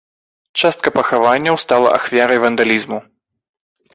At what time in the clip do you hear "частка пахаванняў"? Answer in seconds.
0.59-1.55